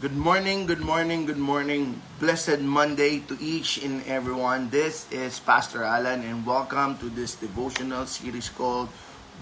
[0.00, 2.00] Good morning, good morning, good morning.
[2.24, 4.72] Blessed Monday to each and everyone.
[4.72, 8.88] This is Pastor Alan and welcome to this devotional series called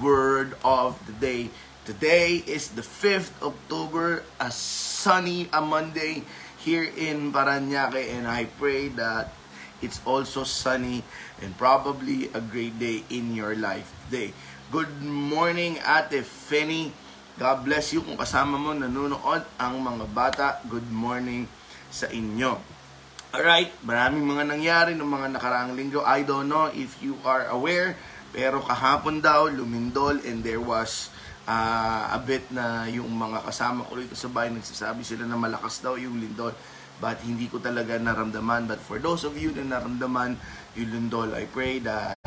[0.02, 1.54] Word of the Day.
[1.86, 6.26] Today is the 5th October, a sunny a Monday
[6.58, 9.30] here in Paranaque and I pray that
[9.78, 11.06] it's also sunny
[11.38, 14.34] and probably a great day in your life today.
[14.74, 16.90] Good morning, Ate Fenny.
[17.38, 20.58] God bless you kung kasama mo nanonood ang mga bata.
[20.66, 21.46] Good morning
[21.86, 22.58] sa inyo.
[23.30, 26.02] Alright, maraming mga nangyari ng mga nakaraang linggo.
[26.02, 27.94] I don't know if you are aware,
[28.34, 31.14] pero kahapon daw lumindol and there was
[31.46, 35.78] uh, a bit na yung mga kasama ko rito sa bahay nagsasabi sila na malakas
[35.78, 36.50] daw yung lindol.
[36.98, 38.66] But hindi ko talaga naramdaman.
[38.66, 40.42] But for those of you na naramdaman
[40.74, 42.18] yung lindol, I pray that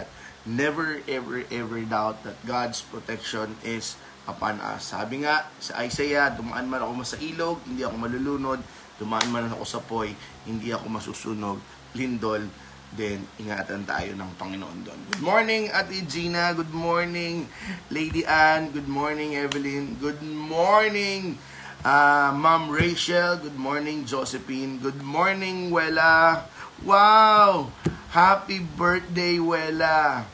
[0.48, 4.00] never ever ever doubt that God's protection is
[4.30, 4.94] upon us.
[4.94, 8.60] Sabi nga sa Isaiah, dumaan man ako sa ilog, hindi ako malulunod.
[9.02, 10.14] Dumaan man ako sa poy,
[10.46, 11.58] hindi ako masusunog.
[11.98, 12.46] Lindol,
[12.94, 15.00] then ingatan tayo ng Panginoon doon.
[15.16, 16.54] Good morning, Ate Gina.
[16.54, 17.50] Good morning,
[17.90, 18.70] Lady Ann.
[18.70, 19.98] Good morning, Evelyn.
[19.98, 21.42] Good morning,
[21.82, 23.42] uh, Ma'am Rachel.
[23.42, 24.78] Good morning, Josephine.
[24.80, 26.46] Good morning, Wela.
[26.86, 27.74] Wow!
[28.12, 30.28] Happy birthday, Wela.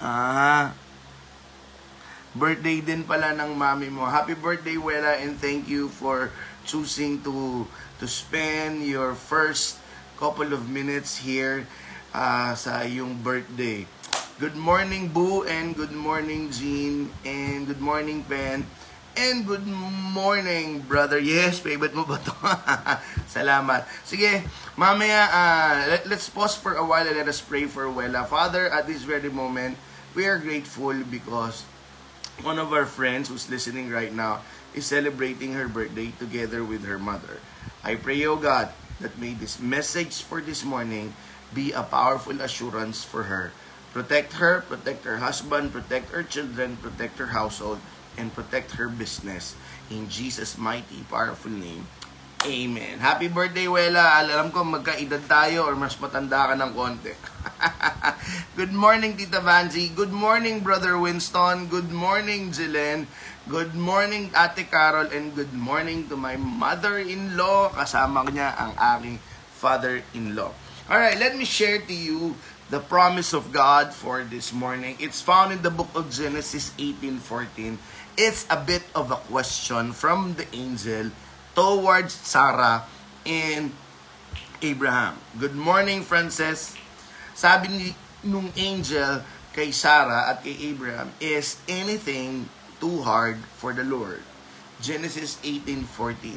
[0.00, 0.72] Ah,
[2.34, 4.06] birthday din pala ng mami mo.
[4.06, 6.30] Happy birthday, Wela, and thank you for
[6.62, 7.66] choosing to
[7.98, 9.82] to spend your first
[10.20, 11.66] couple of minutes here
[12.14, 13.82] uh, sa iyong birthday.
[14.40, 18.64] Good morning, Boo, and good morning, Jean, and good morning, Pen,
[19.12, 19.68] and good
[20.16, 21.20] morning, brother.
[21.20, 22.32] Yes, favorite mo ba to?
[23.36, 23.84] Salamat.
[24.08, 24.40] Sige,
[24.80, 28.24] mamaya, uh, let, let's pause for a while and let us pray for Wela.
[28.24, 29.76] Father, at this very moment,
[30.16, 31.68] we are grateful because
[32.42, 34.42] one of our friends who's listening right now
[34.74, 37.40] is celebrating her birthday together with her mother.
[37.84, 38.70] I pray, O God,
[39.00, 41.14] that may this message for this morning
[41.52, 43.52] be a powerful assurance for her.
[43.90, 47.82] Protect her, protect her husband, protect her children, protect her household,
[48.14, 49.58] and protect her business.
[49.90, 51.90] In Jesus' mighty, powerful name.
[52.46, 53.02] Amen.
[53.02, 54.22] Happy birthday, Wela.
[54.24, 57.12] Alam ko magkaedad tayo or mas matanda ka ng konti.
[58.56, 59.92] Good morning, Tita Vanzi.
[59.92, 61.68] Good morning, Brother Winston.
[61.68, 63.06] Good morning, Jilen.
[63.48, 65.08] Good morning, Ate Carol.
[65.12, 67.76] And good morning to my mother-in-law.
[67.76, 69.20] Kasama niya ang aking
[69.60, 70.52] father-in-law.
[70.90, 72.34] Alright, let me share to you
[72.72, 74.96] the promise of God for this morning.
[74.98, 77.76] It's found in the book of Genesis 18.14.
[78.16, 81.12] It's a bit of a question from the angel
[81.54, 82.88] towards Sarah
[83.26, 83.70] and
[84.62, 85.20] Abraham.
[85.38, 86.79] Good morning, Frances.
[87.40, 87.88] Sabi ni
[88.28, 89.24] nung angel
[89.56, 94.20] kay Sarah at kay Abraham, is anything too hard for the Lord?
[94.84, 96.36] Genesis 18:14.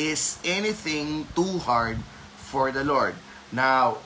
[0.00, 2.00] Is anything too hard
[2.48, 3.12] for the Lord?
[3.52, 4.00] Now,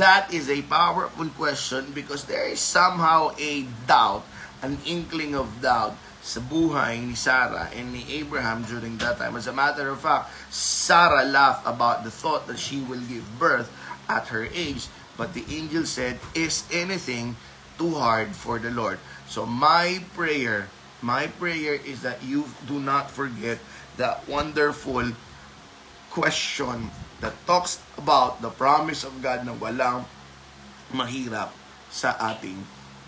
[0.00, 4.24] that is a powerful question because there is somehow a doubt,
[4.64, 9.36] an inkling of doubt sa buhay ni Sarah and ni Abraham during that time.
[9.36, 13.68] As a matter of fact, Sarah laughed about the thought that she will give birth
[14.08, 14.88] at her age.
[15.16, 17.36] But the angel said, Is anything
[17.78, 18.98] too hard for the Lord?
[19.30, 20.68] So my prayer,
[21.02, 23.58] my prayer is that you do not forget
[23.96, 25.14] that wonderful
[26.10, 26.90] question
[27.22, 30.06] that talks about the promise of God na walang
[30.90, 31.54] mahirap
[31.90, 32.58] sa ating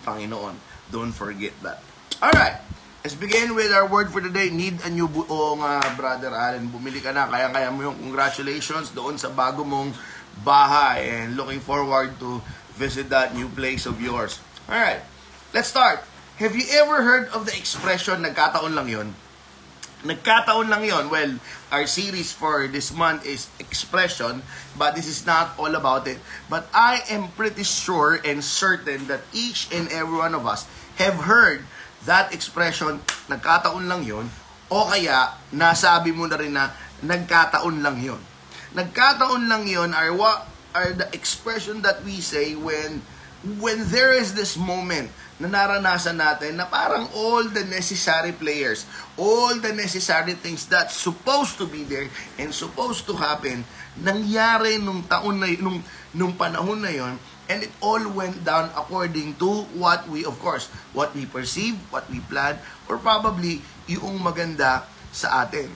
[0.07, 0.55] Panginoon.
[0.91, 1.83] Don't forget that.
[2.23, 2.63] Alright.
[3.07, 4.51] Let's begin with our word for today.
[4.51, 6.67] Need a new buong uh, Brother Allen.
[6.67, 7.31] Bumili ka na.
[7.31, 9.95] Kaya-kaya mo yung congratulations doon sa bago mong
[10.45, 11.09] bahay.
[11.09, 12.43] And looking forward to
[12.77, 14.41] visit that new place of yours.
[14.69, 15.01] Alright.
[15.55, 16.05] Let's start.
[16.37, 19.09] Have you ever heard of the expression, nagkataon lang yon?
[20.05, 21.09] Nagkataon lang yon.
[21.09, 21.41] Well,
[21.73, 24.45] our series for this month is expression,
[24.77, 26.21] but this is not all about it.
[26.53, 30.69] But I am pretty sure and certain that each and every one of us
[31.01, 31.65] have heard
[32.05, 33.01] that expression,
[33.33, 34.29] nagkataon lang yon
[34.69, 38.21] o kaya nasabi mo na rin na nagkataon lang yon.
[38.75, 43.05] Nagkataon lang yon are what are the expression that we say when
[43.63, 49.55] when there is this moment na naranasan natin na parang all the necessary players, all
[49.61, 52.09] the necessary things that supposed to be there
[52.41, 53.63] and supposed to happen,
[54.01, 55.85] nangyari nung taon na nung,
[56.17, 57.15] nung panahon na yon
[57.47, 62.03] And it all went down according to what we, of course, what we perceive, what
[62.11, 62.59] we plan,
[62.91, 64.83] or probably yung maganda
[65.15, 65.71] sa atin.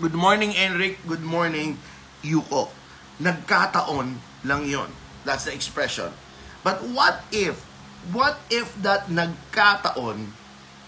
[0.00, 0.96] Good morning, Enric.
[1.04, 1.76] Good morning,
[2.22, 2.72] Yuko.
[3.20, 4.88] Nagkataon lang yon.
[5.24, 6.12] That's the expression.
[6.64, 7.60] But what if,
[8.12, 10.32] what if that nagkataon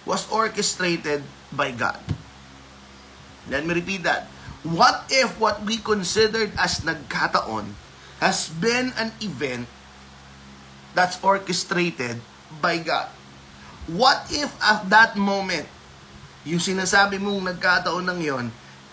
[0.04, 2.00] was orchestrated by God?
[3.48, 4.28] Let me repeat that.
[4.62, 7.74] What if what we considered as nagkataon
[8.22, 9.66] has been an event
[10.94, 12.22] that's orchestrated
[12.62, 13.10] by God?
[13.90, 15.66] What if at that moment,
[16.46, 18.46] yung sinasabi mong nagkataon ng yon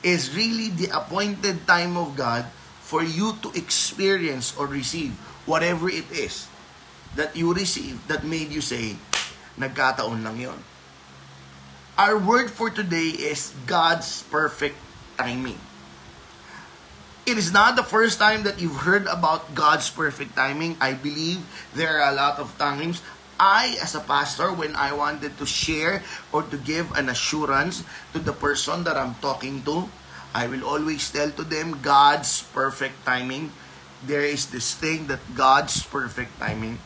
[0.04, 2.46] is really the appointed time of God
[2.82, 5.14] for you to experience or receive
[5.46, 6.48] whatever it is
[7.16, 8.96] that you receive that made you say,
[9.58, 10.60] nagkataon lang yon.
[12.00, 14.80] Our word for today is God's perfect
[15.20, 15.60] timing.
[17.28, 20.80] It is not the first time that you've heard about God's perfect timing.
[20.82, 21.44] I believe
[21.76, 23.04] there are a lot of times
[23.40, 27.84] I, as a pastor, when I wanted to share or to give an assurance
[28.14, 29.88] to the person that I'm talking to,
[30.36, 33.52] I will always tell to them God's perfect timing.
[34.06, 36.80] There is this thing that God's perfect timing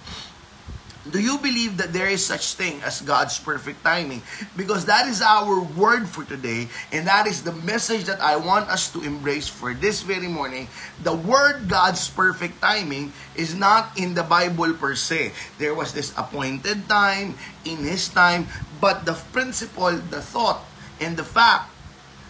[1.03, 4.23] Do you believe that there is such thing as God's perfect timing?
[4.55, 8.71] Because that is our word for today, and that is the message that I want
[8.71, 10.71] us to embrace for this very morning.
[11.03, 15.35] The word God's perfect timing is not in the Bible per se.
[15.59, 17.35] There was this appointed time
[17.67, 18.47] in His time,
[18.79, 20.63] but the principle, the thought,
[21.03, 21.67] and the fact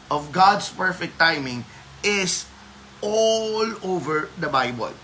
[0.09, 1.65] of God's perfect timing
[2.01, 2.49] is
[3.05, 4.97] all over the Bible.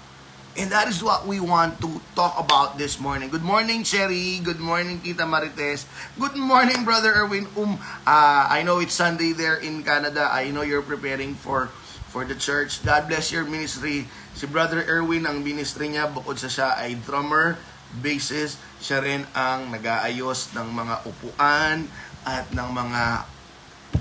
[0.57, 3.29] And that is what we want to talk about this morning.
[3.29, 4.41] Good morning, Cherry.
[4.41, 5.85] Good morning, Tita Marites.
[6.17, 7.45] Good morning, Brother Erwin.
[7.53, 10.25] Um, uh, I know it's Sunday there in Canada.
[10.25, 11.69] I know you're preparing for
[12.09, 12.81] for the church.
[12.81, 14.09] God bless your ministry.
[14.33, 17.61] Si Brother Erwin, ang ministry niya, bukod sa siya ay drummer,
[18.01, 21.85] bassist, siya rin ang nag-aayos ng mga upuan
[22.25, 23.03] at ng mga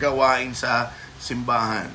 [0.01, 1.93] gawain sa simbahan.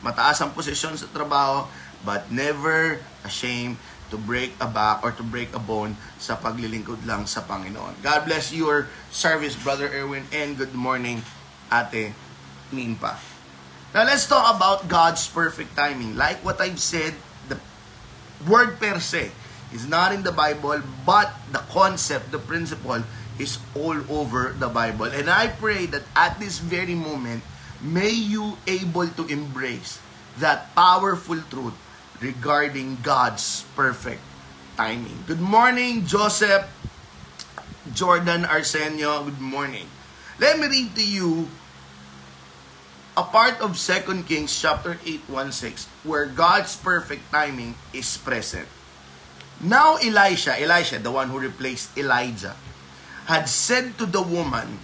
[0.00, 1.68] Mataas ang posisyon sa trabaho,
[2.04, 3.76] but never ashamed
[4.12, 7.98] to break a back or to break a bone sa paglilingkod lang sa Panginoon.
[8.04, 11.24] God bless your service, Brother Erwin, and good morning,
[11.72, 12.12] Ate
[12.70, 13.16] Ninpa.
[13.94, 16.18] Now, let's talk about God's perfect timing.
[16.18, 17.14] Like what I've said,
[17.48, 17.58] the
[18.46, 19.30] word per se
[19.72, 23.02] is not in the Bible, but the concept, the principle,
[23.38, 25.10] is all over the Bible.
[25.10, 27.42] And I pray that at this very moment,
[27.82, 29.98] may you able to embrace
[30.38, 31.74] that powerful truth
[32.20, 34.22] regarding God's perfect
[34.76, 35.24] timing.
[35.26, 36.66] Good morning, Joseph
[37.92, 39.24] Jordan Arsenio.
[39.24, 39.86] Good morning.
[40.38, 41.48] Let me read to you
[43.16, 48.66] a part of 2 Kings chapter 8, 1, 6, where God's perfect timing is present.
[49.60, 52.56] Now Elisha, Elisha, the one who replaced Elijah,
[53.26, 54.80] had said to the woman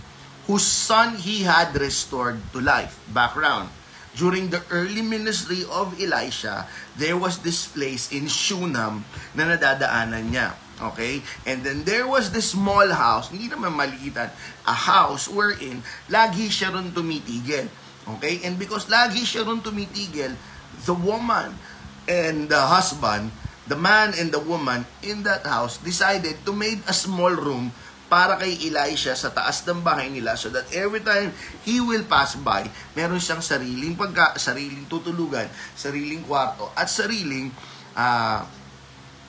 [0.47, 2.99] whose son he had restored to life.
[3.13, 3.71] Background
[4.19, 6.67] during the early ministry of Elisha,
[6.99, 10.55] there was this place in Shunam na nadadaanan niya.
[10.81, 11.21] Okay?
[11.45, 14.33] And then there was this small house, hindi naman maliitan,
[14.65, 17.69] a house wherein lagi siya ron tumitigil.
[18.19, 18.41] Okay?
[18.43, 20.35] And because lagi siya ron tumitigil,
[20.89, 21.55] the woman
[22.09, 23.31] and the husband,
[23.69, 27.71] the man and the woman in that house decided to make a small room
[28.11, 31.31] para kay Elisha sa taas ng bahay nila so that every time
[31.63, 32.67] he will pass by,
[32.99, 35.47] meron siyang sariling pagka, sariling tutulugan,
[35.79, 37.55] sariling kwarto, at sariling
[37.95, 38.43] uh,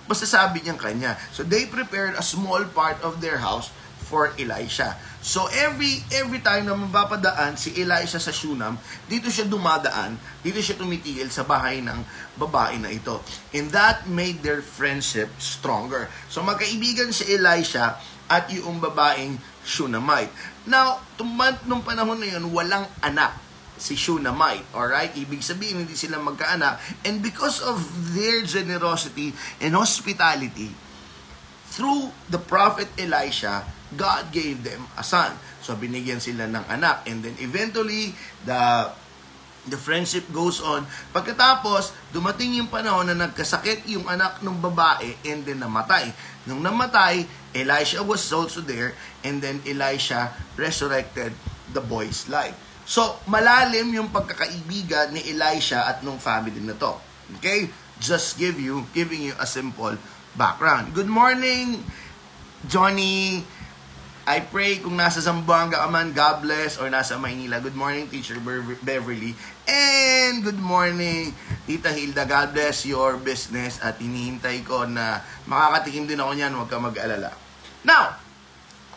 [0.09, 1.13] masasabi niyang kanya.
[1.29, 3.69] So they prepared a small part of their house
[4.11, 4.97] for Elisha.
[5.21, 10.75] So every every time na mapapadaan si Elisha sa Shunam, dito siya dumadaan, dito siya
[10.75, 12.01] tumitigil sa bahay ng
[12.35, 13.21] babae na ito.
[13.53, 16.09] And that made their friendship stronger.
[16.27, 19.35] So magkaibigan si Elisha at yung babaeng
[19.67, 20.31] Shunammite.
[20.63, 23.35] Now, tumant nung panahon na yun, walang anak
[23.75, 24.63] si Shunammite.
[24.71, 25.11] Alright?
[25.19, 26.79] Ibig sabihin, hindi sila magkaanak.
[27.03, 27.83] And because of
[28.15, 30.71] their generosity and hospitality,
[31.71, 35.35] through the prophet Elisha, God gave them a son.
[35.59, 37.03] So, binigyan sila ng anak.
[37.11, 38.15] And then eventually,
[38.47, 38.91] the
[39.69, 40.87] the friendship goes on.
[41.13, 46.09] Pagkatapos, dumating yung panahon na nagkasakit yung anak ng babae and then namatay.
[46.49, 47.21] Nung namatay,
[47.53, 51.33] Elisha was also there and then Elisha resurrected
[51.73, 52.55] the boy's life.
[52.83, 56.99] So, malalim yung pagkakaibigan ni Elisha at nung family na to.
[57.39, 57.71] Okay?
[58.01, 59.95] Just give you, giving you a simple
[60.35, 60.91] background.
[60.91, 61.85] Good morning,
[62.67, 63.45] Johnny.
[64.31, 67.59] I pray kung nasa Zamboanga ka man, God bless, or nasa Maynila.
[67.59, 68.39] Good morning, Teacher
[68.79, 69.35] Beverly.
[69.67, 71.35] And good morning,
[71.67, 72.23] Tita Hilda.
[72.23, 73.83] God bless your business.
[73.83, 75.19] At hinihintay ko na
[75.51, 77.35] makakatikim din ako niyan, huwag ka mag-alala.
[77.83, 78.23] Now,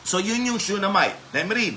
[0.07, 1.19] so yun yung Shunammite.
[1.35, 1.77] Let me read.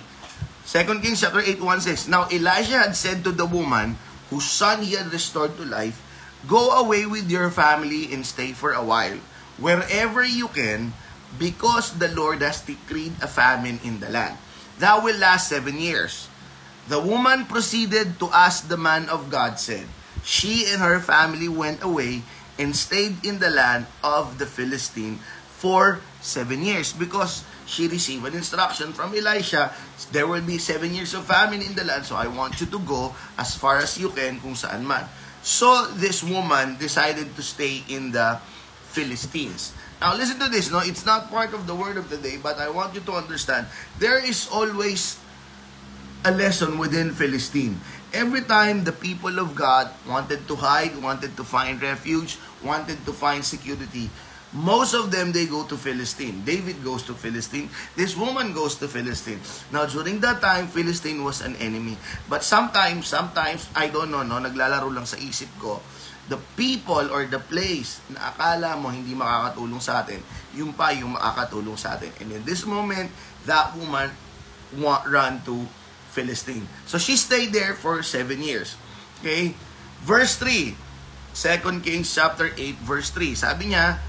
[0.70, 3.98] 2 Kings chapter 8, 1 says, Now Elijah had said to the woman
[4.30, 5.98] whose son he had restored to life,
[6.46, 9.18] Go away with your family and stay for a while.
[9.58, 10.94] Wherever you can,
[11.36, 14.40] because the Lord has decreed a famine in the land.
[14.80, 16.32] That will last seven years.
[16.88, 19.86] The woman proceeded to ask the man of God, said,
[20.24, 22.24] She and her family went away
[22.58, 25.20] and stayed in the land of the Philistine
[25.58, 29.74] for seven years because she received an instruction from Elisha,
[30.12, 32.80] there will be seven years of famine in the land, so I want you to
[32.80, 35.10] go as far as you can kung saan man.
[35.44, 38.40] So this woman decided to stay in the
[38.94, 39.74] Philistines.
[40.00, 40.80] Now listen to this, no?
[40.80, 43.68] It's not part of the word of the day, but I want you to understand,
[43.98, 45.18] there is always
[46.24, 47.82] a lesson within Philistine.
[48.14, 53.14] Every time the people of God wanted to hide, wanted to find refuge, wanted to
[53.14, 54.10] find security,
[54.54, 56.44] most of them they go to Philistine.
[56.48, 57.68] David goes to Philistine.
[58.00, 59.40] This woman goes to Philistine.
[59.72, 61.98] Now during that time, Philistine was an enemy.
[62.32, 65.84] But sometimes, sometimes, I don't know, no, naglalaro lang sa isip ko,
[66.28, 70.20] the people or the place na akala mo hindi makakatulong sa atin,
[70.56, 72.12] yung pa yung makakatulong sa atin.
[72.20, 73.12] And in this moment,
[73.48, 74.12] that woman
[74.76, 75.68] wa- run to
[76.12, 76.68] Philistine.
[76.88, 78.76] So she stayed there for seven years.
[79.20, 79.56] Okay?
[80.04, 80.76] Verse 3.
[81.38, 83.38] 2 Kings chapter 8 verse 3.
[83.38, 84.02] Sabi niya,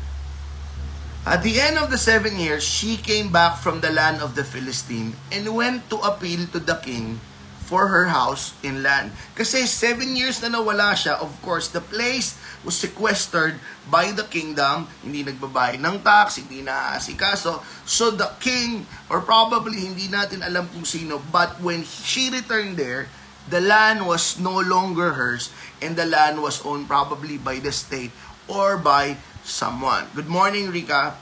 [1.26, 4.44] At the end of the seven years, she came back from the land of the
[4.44, 7.20] Philistine and went to appeal to the king
[7.68, 9.12] for her house in land.
[9.37, 13.60] Kasi seven years na nawala siya, of course, the place was sequestered
[13.92, 17.60] by the kingdom, hindi nagbabayad ng tax, hindi naaasikaso.
[17.84, 23.12] So the king, or probably hindi natin alam kung sino, but when she returned there,
[23.49, 25.49] the land was no longer hers
[25.81, 28.12] and the land was owned probably by the state
[28.47, 30.07] or by someone.
[30.14, 31.17] Good morning, Rika.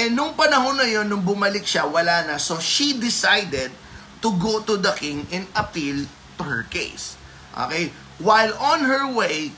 [0.00, 2.40] And nung panahon na yon, nung bumalik siya, wala na.
[2.40, 3.68] So she decided
[4.24, 6.08] to go to the king and appeal
[6.40, 7.20] to her case.
[7.52, 7.92] Okay?
[8.16, 9.52] While on her way,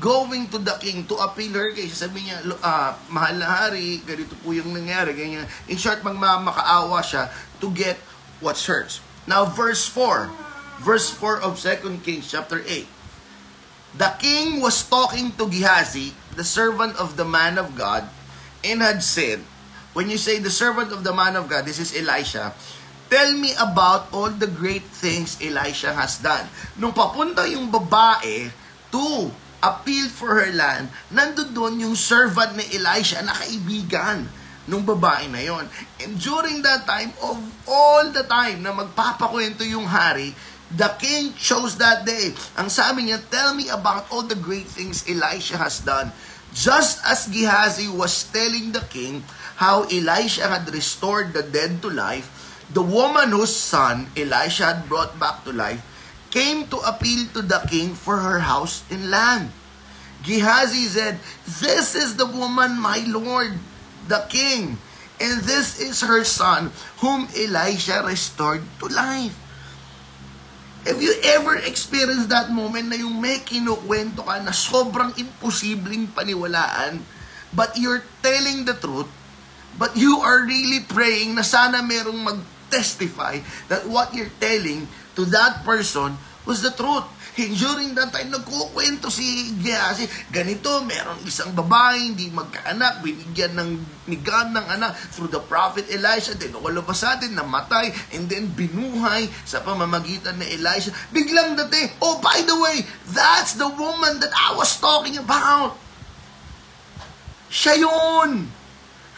[0.00, 4.32] going to the king to appeal her case, sabi niya, uh, mahal na hari, ganito
[4.40, 5.44] po yung nangyari, ganyan.
[5.68, 7.28] In short, magmamakaawa siya
[7.60, 8.00] to get
[8.40, 9.03] what's hers.
[9.26, 10.30] Now, verse 4.
[10.84, 12.86] Verse 4 of 2 Kings chapter 8.
[13.94, 18.04] The king was talking to Gehazi, the servant of the man of God,
[18.66, 19.38] and had said,
[19.94, 22.52] when you say the servant of the man of God, this is Elisha,
[23.06, 26.50] tell me about all the great things Elisha has done.
[26.74, 28.50] Nung papunta yung babae
[28.90, 29.30] to
[29.62, 34.26] appeal for her land, nandun doon yung servant ni Elisha na kaibigan
[34.66, 35.68] nung babae na yon.
[36.00, 37.36] And during that time, of
[37.68, 40.32] all the time na magpapakwento yung hari,
[40.74, 42.34] The king chose that day.
[42.58, 46.10] Ang sabi niya, tell me about all the great things Elisha has done.
[46.50, 49.22] Just as Gehazi was telling the king
[49.54, 52.26] how Elisha had restored the dead to life,
[52.74, 55.78] the woman whose son Elisha had brought back to life
[56.34, 59.54] came to appeal to the king for her house and land.
[60.26, 63.54] Gehazi said, This is the woman, my lord,
[64.08, 64.76] the king,
[65.20, 69.34] and this is her son, whom Elisha restored to life.
[70.84, 77.00] Have you ever experienced that moment na yung may kinukwento ka na sobrang imposibleng paniwalaan,
[77.56, 79.08] but you're telling the truth,
[79.80, 83.40] but you are really praying na sana merong mag-testify
[83.72, 84.84] that what you're telling
[85.16, 87.08] to that person was the truth.
[87.34, 93.70] And during that time, nagkukwento si Gehazi, ganito, merong isang babae, hindi magkaanak, binigyan ng
[94.06, 98.46] ni God ng anak through the prophet Elisha, then pa sa atin, namatay, and then
[98.54, 100.94] binuhay sa pamamagitan ni Elisha.
[101.10, 105.74] Biglang dati, oh, by the way, that's the woman that I was talking about.
[107.50, 108.46] Siya yun.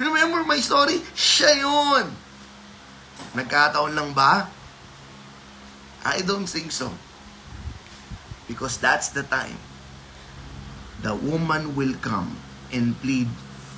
[0.00, 1.04] Remember my story?
[1.12, 2.16] Siya yun.
[3.36, 4.48] Nagkataon lang ba?
[6.00, 6.88] I don't think so.
[8.46, 9.58] Because that's the time
[11.02, 12.40] the woman will come
[12.72, 13.28] and plead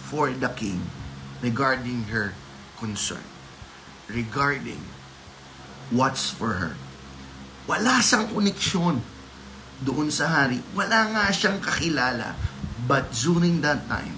[0.09, 0.81] for the king
[1.43, 2.33] regarding her
[2.79, 3.25] concern.
[4.09, 4.81] Regarding
[5.91, 6.75] what's for her.
[7.69, 9.05] Wala siyang koneksyon
[9.85, 10.65] doon sa hari.
[10.73, 12.33] Wala nga siyang kakilala.
[12.89, 14.17] But during that time,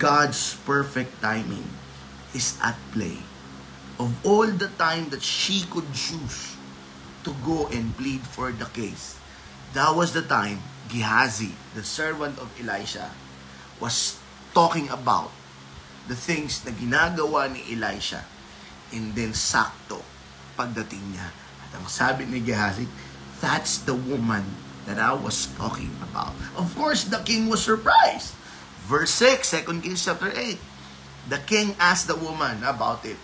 [0.00, 1.68] God's perfect timing
[2.32, 3.20] is at play.
[4.00, 6.56] Of all the time that she could choose
[7.24, 9.18] to go and plead for the case.
[9.72, 13.10] That was the time Gehazi, the servant of Elisha,
[13.80, 14.20] was
[14.54, 15.32] talking about
[16.06, 18.22] the things na ginagawa ni Elisha
[18.92, 20.04] and then sakto
[20.54, 21.32] pagdating niya.
[21.66, 22.86] At ang sabi ni Gehazi,
[23.40, 24.44] that's the woman
[24.86, 26.36] that I was talking about.
[26.54, 28.36] Of course, the king was surprised.
[28.84, 30.60] Verse 6, 2 Kings chapter 8.
[31.32, 33.16] The king asked the woman about it.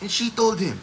[0.00, 0.80] And she told him,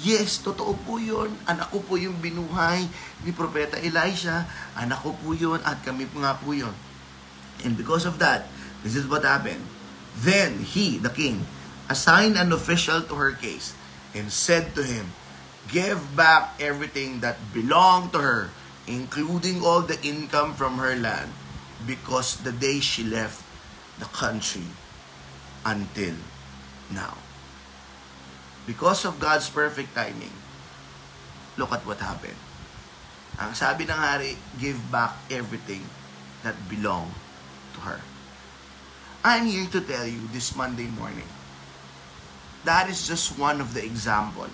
[0.00, 1.36] Yes, totoo po yun.
[1.44, 2.88] Anak ko po yung binuhay
[3.28, 4.48] ni Propeta Elisha.
[4.72, 6.72] Anak ko po yun at kami po nga po yun.
[7.60, 8.48] And because of that,
[8.80, 9.60] this is what happened.
[10.16, 11.44] Then he, the king,
[11.92, 13.76] assigned an official to her case
[14.16, 15.12] and said to him,
[15.68, 18.48] give back everything that belonged to her,
[18.88, 21.30] including all the income from her land,
[21.84, 23.44] because the day she left
[24.00, 24.66] the country
[25.68, 26.16] until
[26.88, 27.14] now.
[28.62, 30.30] Because of God's perfect timing,
[31.58, 32.38] look at what happened.
[33.42, 35.82] Ang sabi ng hari, give back everything
[36.46, 37.10] that belonged
[37.74, 37.98] to her.
[39.26, 41.26] I'm here to tell you this Monday morning,
[42.62, 44.46] that is just one of the example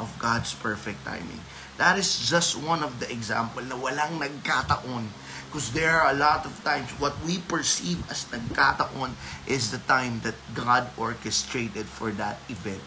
[0.00, 1.44] of God's perfect timing.
[1.76, 5.12] That is just one of the example na walang nagkataon.
[5.52, 9.12] Because there are a lot of times what we perceive as nagkataon
[9.44, 12.80] is the time that God orchestrated for that event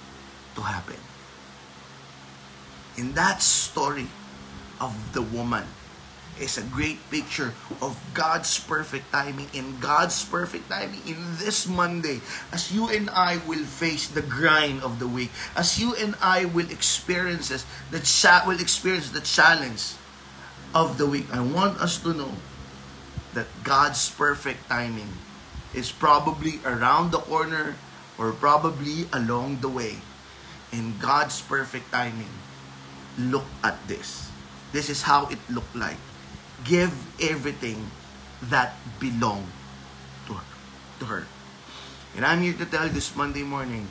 [0.55, 0.97] to happen.
[2.97, 4.07] In that story
[4.79, 5.65] of the woman,
[6.39, 12.19] is a great picture of God's perfect timing in God's perfect timing in this Monday
[12.51, 16.45] as you and I will face the grind of the week as you and I
[16.45, 17.49] will experience
[17.91, 19.95] the cha- will experience the challenge
[20.75, 22.35] of the week I want us to know
[23.33, 25.11] that God's perfect timing
[25.73, 27.75] is probably around the corner
[28.17, 30.03] or probably along the way
[30.75, 32.35] in God's perfect timing
[33.15, 34.27] look at this
[34.75, 35.95] this is how it looked like
[36.67, 36.91] give
[37.21, 37.79] everything
[38.49, 39.45] that belong
[40.27, 40.47] to her,
[40.99, 41.23] to her.
[42.15, 43.87] And I'm here to tell you this Monday morning,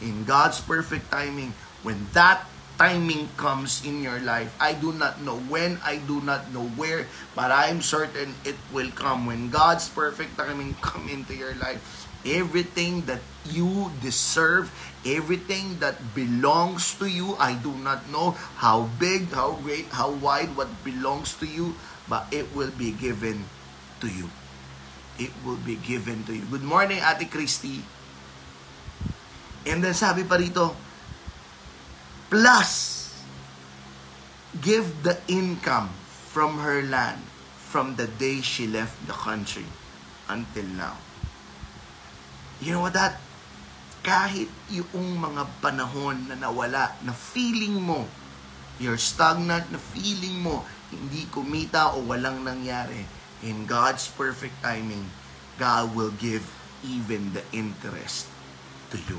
[0.00, 1.52] in God's perfect timing,
[1.82, 2.46] when that
[2.78, 7.06] timing comes in your life, I do not know when, I do not know where,
[7.34, 9.26] but I'm certain it will come.
[9.26, 13.20] When God's perfect timing come into your life, everything that
[13.50, 14.72] you deserve,
[15.04, 20.56] everything that belongs to you, I do not know how big, how great, how wide,
[20.56, 21.74] what belongs to you,
[22.08, 23.44] but it will be given
[24.00, 24.30] to you.
[25.18, 26.44] It will be given to you.
[26.50, 27.82] Good morning, Ate Christy.
[29.66, 30.76] And then sabi pa rito,
[32.30, 33.10] plus,
[34.60, 35.90] give the income
[36.30, 37.18] from her land
[37.56, 39.66] from the day she left the country
[40.28, 40.96] until now.
[42.60, 43.20] You know what that?
[44.00, 48.06] Kahit yung mga panahon na nawala, na feeling mo,
[48.80, 53.02] you're stagnant, na feeling mo, hindi kumita o walang nangyari,
[53.44, 55.04] in God's perfect timing,
[55.60, 56.46] God will give
[56.86, 58.30] even the interest
[58.94, 59.18] to you.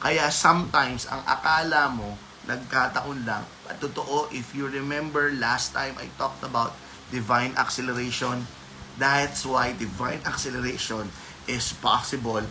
[0.00, 2.16] Kaya sometimes, ang akala mo,
[2.48, 3.44] nagkataon lang.
[3.68, 6.72] At totoo, if you remember last time I talked about
[7.12, 8.48] divine acceleration,
[8.96, 11.12] that's why divine acceleration
[11.48, 12.42] is possible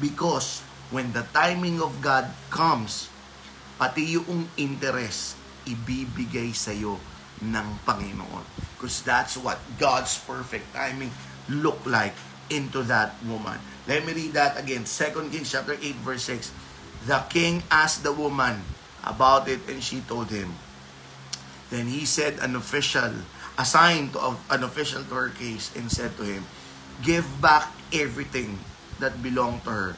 [0.00, 3.12] because when the timing of God comes,
[3.76, 5.36] pati yung interest
[5.68, 6.96] ibibigay sa'yo
[7.44, 8.44] ng Panginoon.
[8.74, 11.12] Because that's what God's perfect timing
[11.50, 12.14] look like
[12.48, 13.60] into that woman.
[13.86, 14.84] Let me read that again.
[14.84, 16.52] 2 Kings chapter 8 verse 6.
[17.06, 18.64] The king asked the woman
[19.04, 20.56] about it and she told him.
[21.68, 23.12] Then he said an official,
[23.60, 26.44] assigned to an official to her case and said to him,
[27.04, 28.58] Give back everything
[28.98, 29.90] that belonged to her,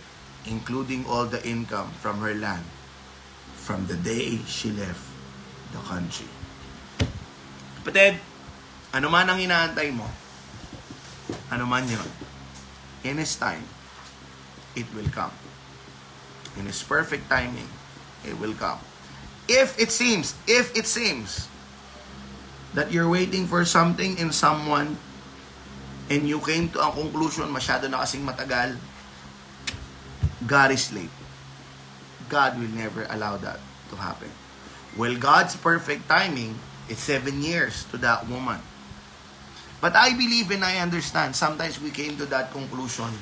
[0.47, 2.65] including all the income from her land,
[3.57, 5.05] from the day she left
[5.73, 6.29] the country.
[7.81, 8.21] Kapatid,
[8.93, 10.05] ano man ang inaantay mo,
[11.49, 12.09] ano man yun,
[13.07, 13.65] in His time,
[14.77, 15.33] it will come.
[16.59, 17.69] In His perfect timing,
[18.27, 18.79] it will come.
[19.49, 21.51] If it seems, if it seems
[22.75, 24.95] that you're waiting for something in someone
[26.11, 28.77] and you came to a conclusion masyado na kasing matagal,
[30.45, 31.15] God is late.
[32.27, 34.31] God will never allow that to happen.
[34.99, 36.59] Well, God's perfect timing
[36.91, 38.59] It's seven years to that woman.
[39.79, 43.15] But I believe and I understand, sometimes we came to that conclusion,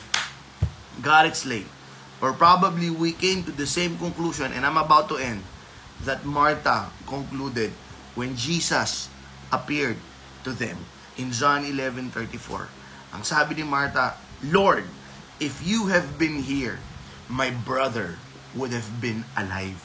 [1.05, 1.69] God, is late.
[2.25, 5.45] Or probably we came to the same conclusion, and I'm about to end,
[6.09, 7.77] that Martha concluded
[8.17, 9.13] when Jesus
[9.53, 10.01] appeared
[10.49, 10.81] to them
[11.21, 12.73] in John 11:34.
[13.13, 14.85] Ang sabi ni Martha, Lord,
[15.41, 16.79] if you have been here,
[17.29, 18.19] my brother
[18.55, 19.81] would have been alive.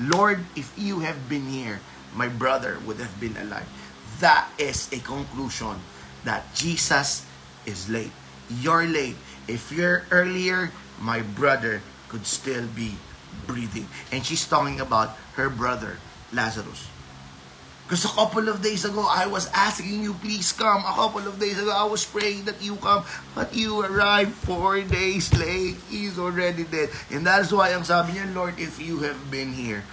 [0.00, 1.80] Lord, if you have been here,
[2.14, 3.66] my brother would have been alive.
[4.20, 5.78] That is a conclusion
[6.24, 7.26] that Jesus
[7.66, 8.12] is late.
[8.48, 9.16] You're late.
[9.48, 12.94] If you're earlier, my brother could still be
[13.46, 13.88] breathing.
[14.12, 15.98] And she's talking about her brother,
[16.32, 16.93] Lazarus.
[17.94, 20.82] Because a couple of days ago, I was asking you, please come.
[20.82, 23.06] A couple of days ago, I was praying that you come.
[23.38, 25.78] But you arrived four days late.
[25.86, 26.90] He's already dead.
[27.14, 29.86] And that's why ang sabi niya, Lord, if you have been here,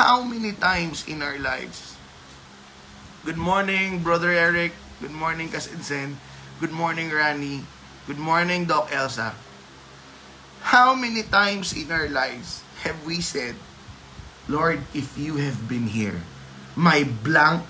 [0.00, 2.00] How many times in our lives?
[3.28, 4.72] Good morning, Brother Eric.
[5.04, 6.16] Good morning, Kasinsen.
[6.64, 7.68] Good morning, Rani.
[8.08, 9.36] Good morning, Doc Elsa.
[10.72, 13.52] How many times in our lives have we said,
[14.48, 16.22] Lord, if you have been here,
[16.74, 17.62] my blank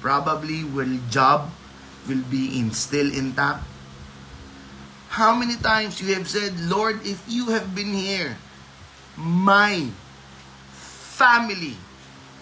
[0.00, 1.50] probably will job
[2.08, 3.64] will be in still intact.
[5.12, 8.36] How many times you have said, Lord, if you have been here,
[9.16, 9.92] my
[10.72, 11.76] family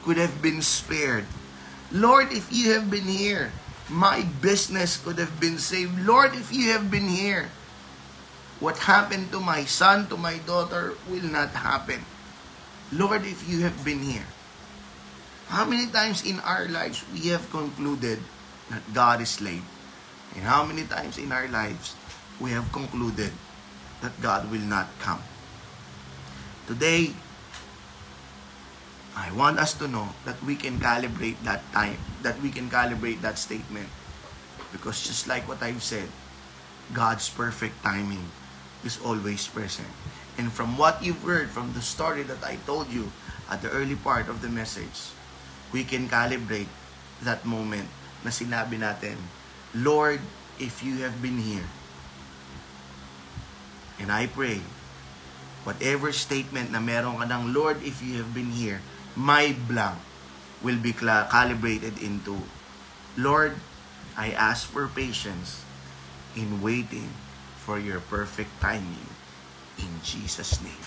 [0.03, 1.27] could have been spared.
[1.93, 3.53] Lord, if you have been here,
[3.91, 5.99] my business could have been saved.
[6.07, 7.51] Lord, if you have been here,
[8.63, 12.07] what happened to my son, to my daughter, will not happen.
[12.91, 14.27] Lord, if you have been here,
[15.47, 18.19] how many times in our lives we have concluded
[18.67, 19.63] that God is late?
[20.35, 21.95] And how many times in our lives
[22.43, 23.31] we have concluded
[24.03, 25.23] that God will not come?
[26.67, 27.15] Today,
[29.15, 33.23] I want us to know that we can calibrate that time, that we can calibrate
[33.23, 33.87] that statement.
[34.75, 36.11] Because just like what I've said,
[36.91, 38.35] God's perfect timing
[38.85, 39.89] is always present.
[40.39, 43.13] And from what you've heard from the story that I told you
[43.51, 45.13] at the early part of the message,
[45.73, 46.71] we can calibrate
[47.23, 47.89] that moment
[48.25, 49.17] na sinabi natin,
[49.77, 50.21] Lord,
[50.57, 51.69] if you have been here,
[54.01, 54.65] and I pray,
[55.65, 58.81] whatever statement na meron ka ng, Lord, if you have been here,
[59.13, 60.01] my blank
[60.65, 62.41] will be calibrated into,
[63.17, 63.57] Lord,
[64.17, 65.65] I ask for patience
[66.37, 67.13] in waiting
[67.61, 69.13] for your perfect timing
[69.77, 70.85] in Jesus' name.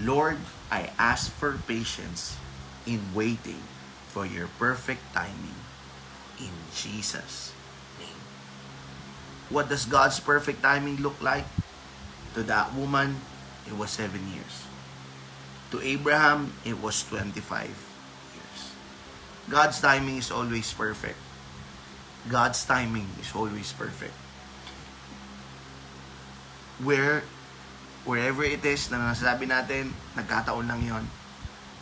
[0.00, 0.40] Lord,
[0.72, 2.40] I ask for patience
[2.88, 3.60] in waiting
[4.08, 5.60] for your perfect timing
[6.40, 7.52] in Jesus'
[8.00, 8.22] name.
[9.52, 11.44] What does God's perfect timing look like?
[12.34, 13.20] To that woman,
[13.68, 14.64] it was seven years.
[15.76, 18.60] To Abraham, it was 25 years.
[19.52, 21.20] God's timing is always perfect.
[22.28, 24.16] God's timing is always perfect.
[26.80, 27.22] Where,
[28.08, 31.04] wherever it is na nasabi natin, nagkataon lang yon.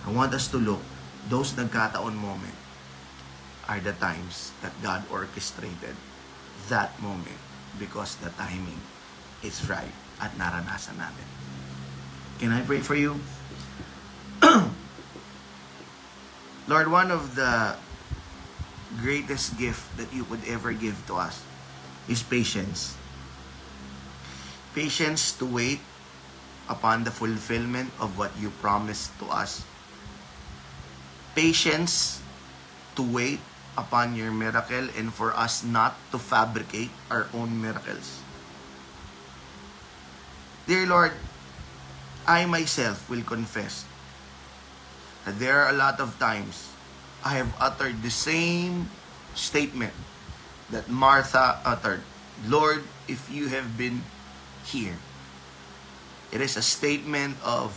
[0.03, 0.83] I want us to look,
[1.31, 2.57] those nagkataon moment
[3.71, 5.95] are the times that God orchestrated
[6.67, 7.39] that moment
[7.79, 8.83] because the timing
[9.47, 11.29] is right at naranasan natin.
[12.43, 13.21] Can I pray for you?
[16.71, 17.77] Lord, one of the
[18.99, 21.45] greatest gift that you could ever give to us
[22.09, 22.97] is patience.
[24.75, 25.81] Patience to wait
[26.69, 29.67] upon the fulfillment of what you promised to us.
[31.35, 32.23] Patience
[32.95, 33.41] to wait
[33.77, 38.23] upon your miracle and for us not to fabricate our own miracles.
[40.67, 41.13] Dear Lord,
[42.27, 43.83] I myself will confess
[45.25, 46.71] that there are a lot of times
[47.25, 48.89] I have uttered the same
[49.35, 49.93] statement
[50.71, 52.03] that Martha uttered.
[52.47, 54.07] Lord, if you have been
[54.71, 54.97] here.
[56.33, 57.75] It is a statement of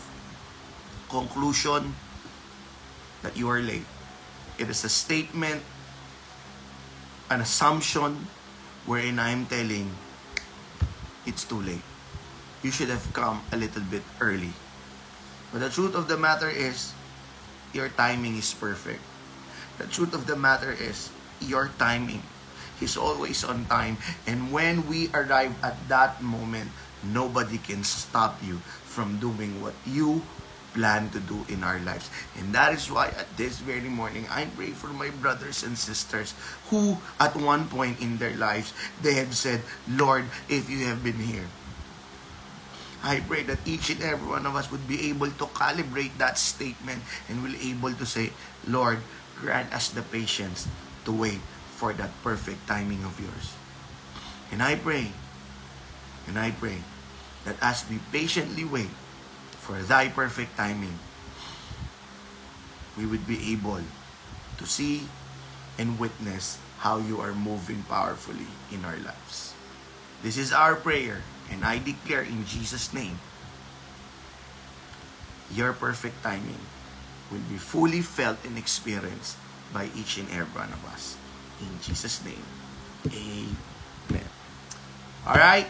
[1.09, 1.97] conclusion
[3.21, 3.85] that you are late.
[4.57, 5.61] It is a statement,
[7.29, 8.29] an assumption
[8.85, 9.89] wherein I'm telling
[11.25, 11.81] it's too late.
[12.61, 14.53] You should have come a little bit early.
[15.51, 16.93] But the truth of the matter is,
[17.73, 19.01] your timing is perfect.
[19.77, 21.09] The truth of the matter is,
[21.41, 22.21] your timing
[22.81, 23.97] is always on time.
[24.27, 26.69] And when we arrive at that moment,
[27.03, 30.21] nobody can stop you from doing what you
[30.73, 32.09] plan to do in our lives.
[32.37, 36.33] And that is why at this very morning, I pray for my brothers and sisters
[36.69, 41.21] who at one point in their lives, they have said, Lord, if you have been
[41.21, 41.45] here,
[43.03, 46.37] I pray that each and every one of us would be able to calibrate that
[46.37, 48.31] statement and will able to say,
[48.65, 48.99] Lord,
[49.39, 50.67] grant us the patience
[51.05, 51.41] to wait
[51.75, 53.53] for that perfect timing of yours.
[54.51, 55.11] And I pray,
[56.27, 56.79] and I pray
[57.45, 58.91] that as we patiently wait
[59.59, 60.99] for thy perfect timing,
[62.97, 63.79] we would be able
[64.57, 65.07] to see
[65.77, 69.53] and witness how you are moving powerfully in our lives.
[70.21, 73.19] This is our prayer And I declare in Jesus' name,
[75.53, 76.61] your perfect timing
[77.29, 79.37] will be fully felt and experienced
[79.73, 81.17] by each and every one of us.
[81.61, 82.45] In Jesus' name,
[83.05, 84.29] amen.
[85.27, 85.67] All right?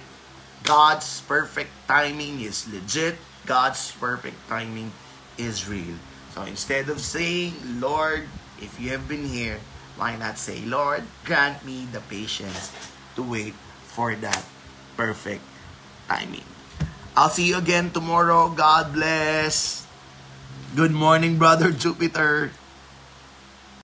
[0.63, 3.19] God's perfect timing is legit.
[3.45, 4.91] God's perfect timing
[5.37, 5.99] is real.
[6.31, 8.25] So instead of saying, Lord,
[8.63, 9.59] if you have been here,
[9.99, 12.71] why not say, Lord, grant me the patience
[13.15, 13.53] to wait
[13.91, 14.41] for that
[14.95, 15.43] perfect
[16.07, 16.47] timing.
[17.13, 18.49] I'll see you again tomorrow.
[18.49, 19.85] God bless.
[20.73, 22.49] Good morning, Brother Jupiter.